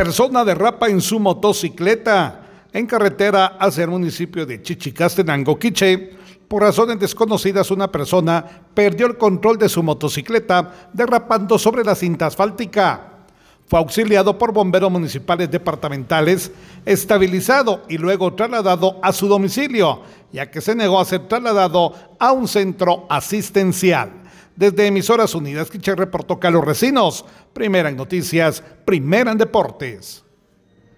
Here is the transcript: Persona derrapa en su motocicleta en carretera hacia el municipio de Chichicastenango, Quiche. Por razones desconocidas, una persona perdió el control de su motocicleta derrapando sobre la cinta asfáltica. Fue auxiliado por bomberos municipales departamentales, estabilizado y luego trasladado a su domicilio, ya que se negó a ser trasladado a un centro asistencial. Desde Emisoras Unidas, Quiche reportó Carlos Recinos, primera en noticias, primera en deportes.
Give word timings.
Persona 0.00 0.46
derrapa 0.46 0.88
en 0.88 1.02
su 1.02 1.20
motocicleta 1.20 2.40
en 2.72 2.86
carretera 2.86 3.58
hacia 3.60 3.84
el 3.84 3.90
municipio 3.90 4.46
de 4.46 4.62
Chichicastenango, 4.62 5.58
Quiche. 5.58 6.12
Por 6.48 6.62
razones 6.62 6.98
desconocidas, 6.98 7.70
una 7.70 7.92
persona 7.92 8.42
perdió 8.72 9.06
el 9.06 9.18
control 9.18 9.58
de 9.58 9.68
su 9.68 9.82
motocicleta 9.82 10.88
derrapando 10.94 11.58
sobre 11.58 11.84
la 11.84 11.94
cinta 11.94 12.24
asfáltica. 12.24 13.26
Fue 13.66 13.78
auxiliado 13.78 14.38
por 14.38 14.54
bomberos 14.54 14.90
municipales 14.90 15.50
departamentales, 15.50 16.50
estabilizado 16.86 17.82
y 17.86 17.98
luego 17.98 18.32
trasladado 18.32 18.98
a 19.02 19.12
su 19.12 19.28
domicilio, 19.28 20.00
ya 20.32 20.50
que 20.50 20.62
se 20.62 20.74
negó 20.74 20.98
a 20.98 21.04
ser 21.04 21.28
trasladado 21.28 21.92
a 22.18 22.32
un 22.32 22.48
centro 22.48 23.04
asistencial. 23.10 24.19
Desde 24.60 24.86
Emisoras 24.86 25.34
Unidas, 25.34 25.70
Quiche 25.70 25.94
reportó 25.94 26.38
Carlos 26.38 26.62
Recinos, 26.62 27.24
primera 27.54 27.88
en 27.88 27.96
noticias, 27.96 28.62
primera 28.84 29.32
en 29.32 29.38
deportes. 29.38 30.22